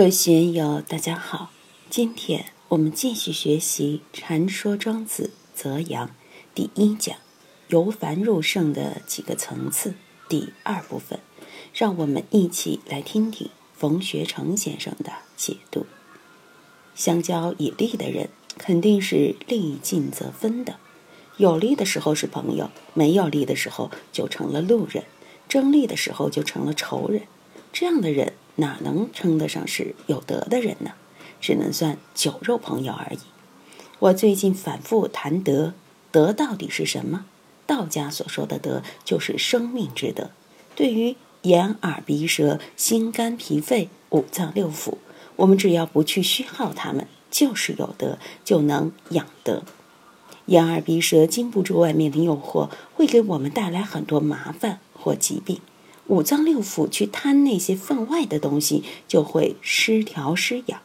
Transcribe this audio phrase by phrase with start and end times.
[0.00, 1.50] 各位学友，大家好。
[1.90, 6.08] 今天我们继续学习《禅说庄子泽阳》
[6.54, 7.18] 第一讲
[7.68, 9.92] “由凡入圣”的几个层次
[10.26, 11.20] 第二部分，
[11.74, 15.84] 让我们一起来听听冯学成先生的解读。
[16.94, 20.76] 相交以利的人，肯定是利尽则分的。
[21.36, 25.04] 有利的时候是朋友，没有利的时候就成了路人；
[25.46, 27.24] 争利的时候就成了仇人。
[27.70, 28.32] 这样的人。
[28.60, 30.92] 哪能称得上是有德的人呢？
[31.40, 33.18] 只能算酒肉朋友而已。
[33.98, 35.74] 我最近反复谈德，
[36.12, 37.24] 德到底是什么？
[37.66, 40.30] 道家所说的德，就是生命之德。
[40.74, 44.98] 对于眼耳鼻舌心肝脾肺五脏六腑，
[45.36, 49.62] 我们只要不去虚耗它们，就是有德，就能养德。
[50.46, 55.60] 眼耳鼻舌经不住外面的诱惑，会给我们带来很多麻烦或疾病。
[56.10, 60.80] 五脏六腑去贪那些分外的东西，就会失调失养。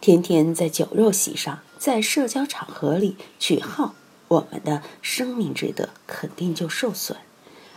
[0.00, 3.94] 天天在酒肉席上，在社交场合里去耗
[4.26, 7.16] 我们的生命之德，肯定就受损。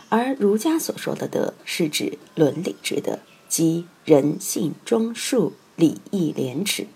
[0.08, 6.88] 而儒家所说的德，是指伦理之德，即仁、信、忠、恕、礼、义、廉耻。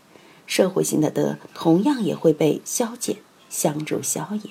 [0.49, 3.19] 社会性的德，同样也会被消减，
[3.49, 4.51] 相助消也。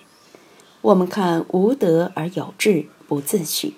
[0.79, 3.73] 我们看无德而有志，不自取。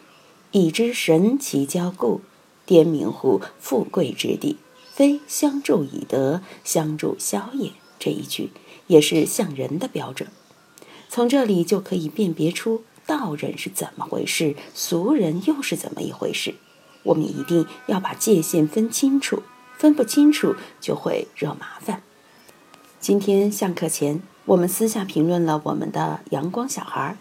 [0.52, 2.22] 以知神奇交故，
[2.66, 4.58] 颠明乎富贵之地，
[4.92, 7.72] 非相助以德，相助消也。
[8.00, 8.52] 这一句
[8.88, 10.30] 也是像人的标准。
[11.08, 16.56] 从这里就可以辨别出道人是怎么回事，俗人又是怎么一回事。
[17.04, 19.44] 我们一定要把界限分清楚，
[19.78, 22.02] 分不清楚就会惹麻烦。
[23.00, 27.18] 今天上课前，我们私下评论了我们的阳光小孩儿，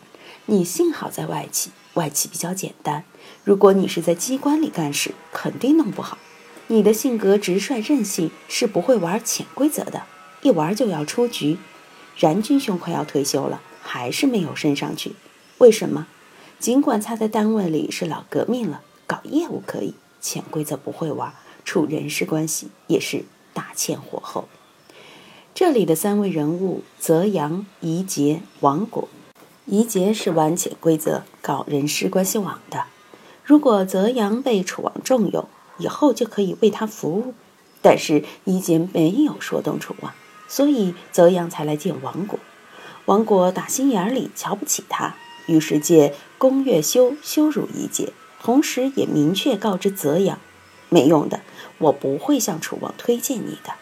[0.47, 1.71] 你幸好在外企。
[1.99, 3.03] 外企比较简单，
[3.43, 6.17] 如果你是在机关里干事，肯定弄不好。
[6.69, 10.05] 你的性格直率任性，是不会玩潜规则的，
[10.43, 11.59] 一玩就要出局。
[12.17, 15.17] 然军兄快要退休了，还是没有升上去，
[15.59, 16.07] 为什么？
[16.61, 21.33] 尽管他在单位里是老革命了，搞业务可以，潜规则不会玩，
[21.65, 24.49] 处人事关系也是大欠火候。
[25.55, 29.09] 这里的三位人物：泽阳、宜节、王果。
[29.71, 32.85] 宜节是玩潜规则、搞人事关系网的。
[33.45, 35.47] 如果泽阳被楚王重用，
[35.77, 37.35] 以后就可以为他服务。
[37.83, 40.15] 但是宜节没有说动楚王，
[40.49, 42.39] 所以泽阳才来见王果。
[43.05, 50.39] 王果打心眼里瞧不起他，于是借宫越修羞辱宜节，同时也明确告知泽阳：
[50.89, 51.43] 没用的，
[51.77, 53.75] 我不会向楚王推荐你的。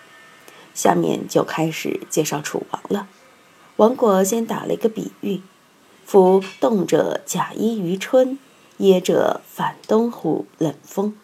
[0.74, 3.06] 下面就开始介绍楚王了。
[3.76, 5.42] 王果先打了一个比喻。
[6.06, 8.38] 夫动者假衣于春，
[8.76, 11.16] 噎者反冬乎冷风。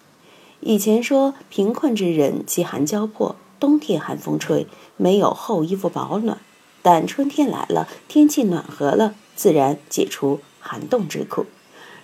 [0.59, 4.67] 以前说贫困之人饥寒交迫，冬天寒风吹，
[4.97, 6.39] 没有厚衣服保暖；
[6.83, 11.47] 但春天来了，天气暖和了，自然解除寒冻之苦。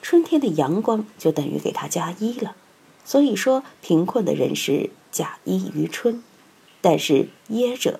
[0.01, 2.55] 春天的阳光就等于给他加衣了。
[3.05, 6.23] 所以说，贫困的人是假衣于春。
[6.81, 7.99] 但是噎者，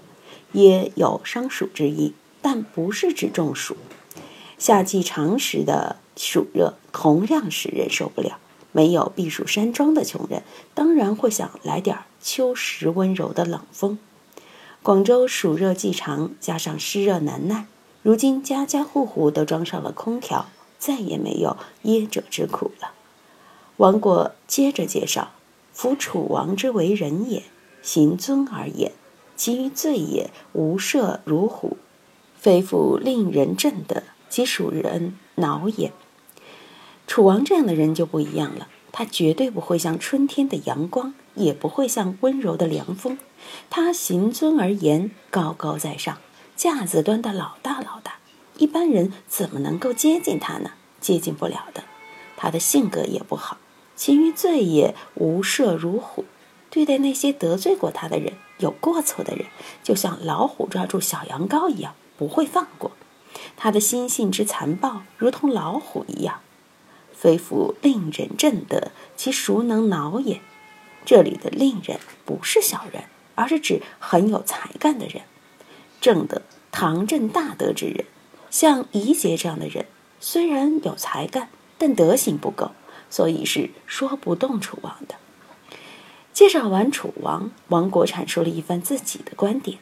[0.53, 3.77] 噎有伤暑之意，但不是指中暑。
[4.59, 8.39] 夏季长时的暑热同样使人受不了。
[8.71, 10.43] 没有避暑山庄的穷人，
[10.75, 13.99] 当然会想来点秋时温柔的冷风。
[14.83, 17.67] 广州暑热季长，加上湿热难耐，
[18.03, 20.47] 如今家家户户都装上了空调，
[20.79, 22.93] 再也没有噎者之苦了。
[23.79, 25.31] 王国接着介绍：
[25.73, 27.45] 夫楚王之为人也，
[27.81, 28.93] 行尊而言，
[29.35, 31.79] 其于罪也，无赦如虎，
[32.37, 34.03] 非复令人震德。
[34.29, 35.93] 其属人恼也。
[37.07, 43.19] 楚王这样的人就不一样了，他绝对不会像春天的阳光，也不会像温柔的凉风。
[43.71, 46.19] 他行尊而言，高高在上，
[46.55, 48.17] 架子端的老大老大，
[48.59, 50.73] 一般人怎么能够接近他呢？
[51.01, 51.85] 接近不了的。
[52.37, 53.57] 他的性格也不好，
[53.97, 56.25] 其余罪也无赦如虎，
[56.69, 59.47] 对待那些得罪过他的人、有过错的人，
[59.83, 62.91] 就像老虎抓住小羊羔一样，不会放过。
[63.57, 66.41] 他的心性之残暴，如同老虎一样。
[67.13, 70.41] 非夫令人正德，其孰能恼也？
[71.05, 73.05] 这里的令人不是小人，
[73.35, 75.23] 而是指很有才干的人。
[76.01, 78.05] 正德，堂正大德之人，
[78.51, 79.87] 像宜节这样的人，
[80.21, 82.71] 虽然有才干，但德行不够，
[83.11, 85.17] 所以是说不动楚王的。
[86.33, 89.79] 介绍完楚王，王国阐述了一番自己的观点：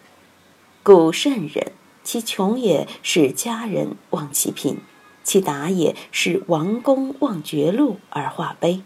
[0.83, 1.73] 古圣人。
[2.07, 4.77] 其穷也是家人忘其贫，
[5.25, 8.83] 其达也是王公忘绝路而化悲，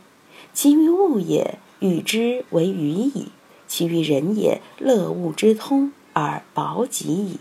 [0.54, 3.26] 其于物也与之为愚矣。
[3.68, 7.36] 其于人也，乐物之通而薄己矣。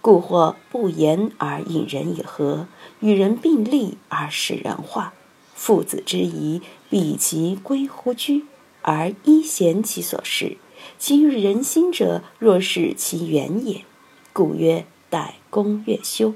[0.00, 2.66] 故或不言而引人以和，
[2.98, 5.14] 与人并立而使人化。
[5.54, 6.60] 父子之谊，
[6.90, 8.46] 必其归乎居，
[8.82, 10.56] 而依贤其所事。
[10.98, 13.84] 其于人心者，若是其远也。
[14.32, 14.84] 故曰：
[15.14, 16.34] 待公乐修。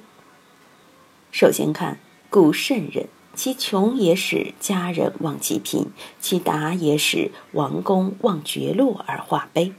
[1.32, 1.98] 首先看
[2.30, 5.86] 故圣人，其穷也使家人忘其贫，
[6.20, 9.72] 其达也使王公忘绝路而化悲。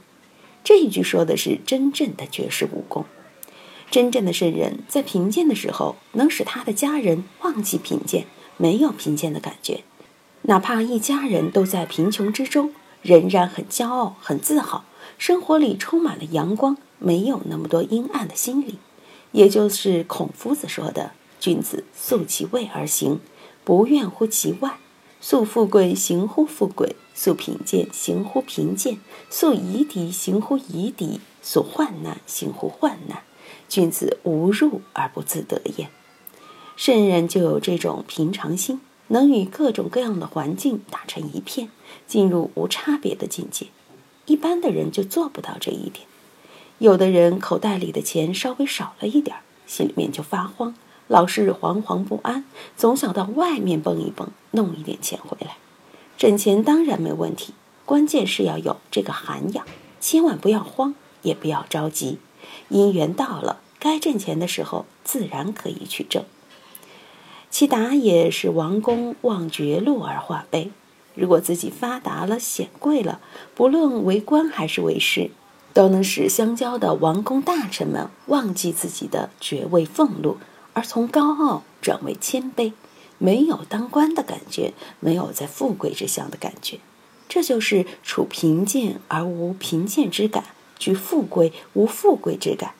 [0.62, 3.06] 这一句说的是真正的绝世武功。
[3.90, 8.26] 真正的圣人在贫贱的时候，能使他的家人忘记贫贱，
[8.58, 9.82] 没有贫贱的感觉，
[10.42, 14.84] 哪怕一家人都在贫穷之中，仍然很骄傲、很自豪，
[15.16, 18.78] 生活里充满了阳光，没有那么多阴暗的心理。
[19.32, 23.20] 也就是孔夫子说的：“君子素其位而行，
[23.64, 24.78] 不怨乎其外；
[25.20, 28.96] 素富贵，行乎富贵；素贫贱，行乎贫贱；
[29.30, 33.22] 素夷狄，行乎夷狄；素患难，行乎患难。”
[33.68, 35.88] 君子无入而不自得也。
[36.76, 41.68] 圣人就有这种平常心，能与各种各样的环境打成一片，
[42.06, 43.66] 进入无差别的境界。
[44.26, 46.06] 一般的人就做不到这一点。
[46.80, 49.36] 有的人口袋里的钱稍微少了一点，
[49.66, 50.74] 心里面就发慌，
[51.08, 55.58] 老是惶惶不安，总想到外面蹦一蹦，弄一点钱回来。
[56.16, 57.52] 挣钱当然没问题，
[57.84, 59.66] 关键是要有这个涵养，
[60.00, 62.16] 千万不要慌，也不要着急。
[62.70, 66.24] 姻缘到了，该挣钱的时候，自然可以去挣。
[67.50, 70.70] 其达也是王公望绝路而化悲。
[71.14, 73.20] 如果自己发达了、显贵了，
[73.54, 75.30] 不论为官还是为士，
[75.72, 80.38] 都能使相交的王公大臣们忘记自己的爵位俸禄，
[80.72, 82.72] 而从高傲转为谦卑，
[83.18, 86.78] 没有当官的感觉，没有在富贵之乡的感觉。
[87.28, 90.44] 这就是处贫贱而无贫贱之感。
[90.78, 92.72] 居富贵无富贵之感，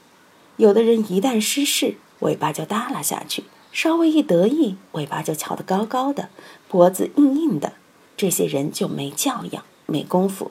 [0.57, 3.43] 有的人一旦失势，尾巴就耷拉下去；
[3.73, 6.31] 稍微一得意，尾巴就翘得高高的，
[6.67, 7.75] 脖子硬硬的。
[8.17, 10.51] 这些人就没教养，没功夫。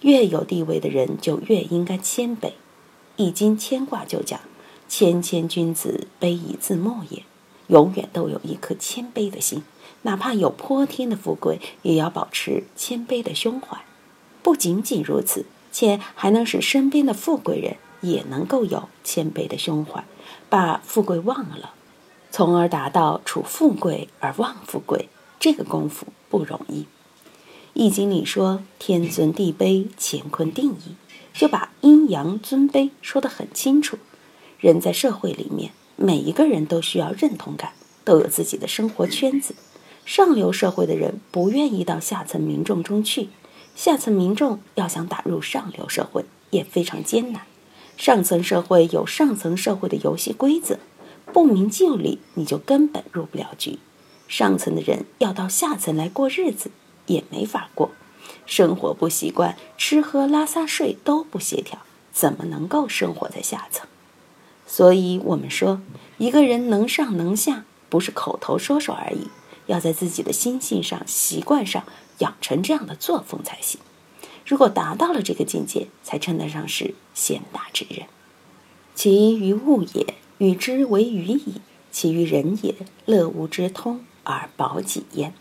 [0.00, 2.48] 越有地位的人就越应该谦卑。
[3.16, 4.40] 《易经》牵挂就讲
[4.88, 7.22] ：“谦谦君子，卑以自牧也。”
[7.68, 9.62] 永远都有一颗谦卑的心，
[10.02, 13.78] 哪怕有泼天的富贵，也要保持谦卑的胸怀。
[14.42, 15.46] 不仅仅如此。
[15.72, 20.04] 且还能使身边的富贵人也能够有谦卑的胸怀，
[20.48, 21.74] 把富贵忘了，
[22.32, 25.08] 从而达到处富贵而忘富贵。
[25.38, 26.82] 这个功夫不容易。
[27.82, 30.96] 《易经》里说“天尊地卑，乾坤定矣”，
[31.32, 33.96] 就把阴阳尊卑说得很清楚。
[34.58, 37.72] 人在社会里面，每一个人都需要认同感，
[38.04, 39.54] 都有自己的生活圈子。
[40.04, 43.30] 上流社会的人不愿意到下层民众中去。
[43.74, 47.46] 下层民众要想打入上流社会也非常艰难。
[47.96, 50.78] 上层社会有上层社会的游戏规则，
[51.32, 53.78] 不明就里，你就根本入不了局。
[54.28, 56.70] 上层的人要到下层来过日子，
[57.10, 57.90] 也没法过。
[58.46, 61.80] 生活不习惯，吃喝拉撒睡都不协调，
[62.12, 63.86] 怎么能够生活在下层？
[64.66, 65.80] 所以，我们说，
[66.18, 69.28] 一个人能上能下，不是口头说说而已，
[69.66, 71.84] 要在自己的心性上、习惯上。
[72.20, 73.80] 养成这样的作风才行。
[74.44, 78.08] 如果达到了这个境界，才称得上是贤达之人。
[78.94, 82.74] 其于物也，与之为鱼矣；其于人也，
[83.06, 85.32] 乐无之通而保己焉。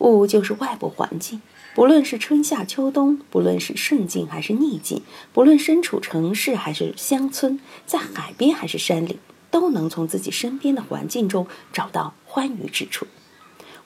[0.00, 1.40] 物就是外部环境，
[1.74, 5.02] 不论是春夏秋冬，不论是顺境还是逆境，
[5.32, 9.18] 不论身处城市还是乡村，在海边还是山里，
[9.50, 13.06] 都能从自己身边的环境中找到欢愉之处。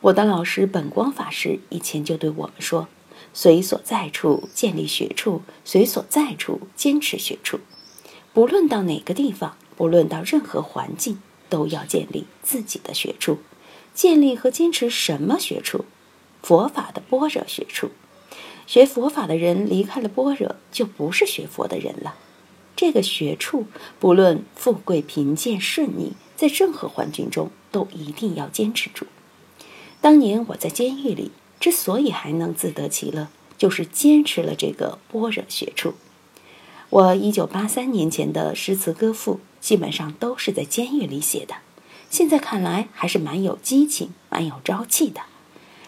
[0.00, 2.88] 我的老师本光法师以前就对我们说
[3.32, 7.60] ：“随所在处建立学处，随所在处坚持学处。
[8.32, 13.38] 不论到哪个地方，不论到任何环境，都要建立自己的学处。
[13.94, 15.84] 建立和坚持什么学处？
[16.44, 17.90] 佛法的般若学处。
[18.66, 22.14] 学佛法的人离开了般若，就不是学佛的人了。
[22.76, 23.66] 这个学处，
[23.98, 29.06] 不论富贵贫贱顺逆，在任何环境中都一定要坚持住。”
[30.02, 35.94] 当年我在监狱里，之所以还能自得其乐，就是坚持了这个般若学处。
[36.90, 41.54] 我一九八三年前的诗词歌赋，基本上都是在监狱里写的。
[42.10, 45.22] 现在看来，还是蛮有激情、蛮有朝气的。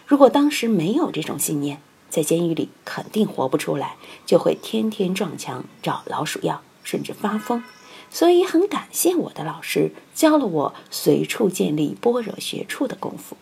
[0.07, 7.61] 如果当时没有这种信念，在监狱里肯定活不出来，就会天天撞墙找老鼠药，甚至发疯。
[8.09, 13.35] 所以很感谢我的老师，教了我随处建立般若学处的功夫。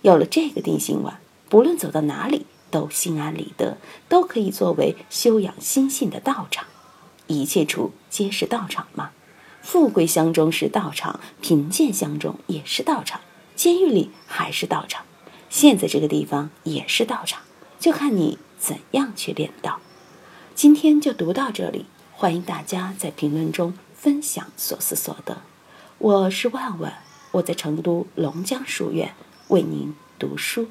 [0.00, 3.76] 有了这个定心丸，不论走到哪里，都心安理得，
[4.08, 6.66] 都可以作为修养心性的道场。
[7.26, 9.10] 一切处皆是道场吗？
[9.60, 13.20] 富贵乡中是道场，贫贱乡中也是道场，
[13.54, 15.04] 监狱里还是道场，
[15.50, 17.40] 现在这个地方也是道场，
[17.80, 19.80] 就看你怎样去练道。
[20.54, 25.38] 今天就读到这里，欢迎大家在评论中分享所思所得。
[25.98, 27.02] 我是万万，
[27.32, 29.14] 我在成都龙江书院
[29.48, 30.68] 为您读书。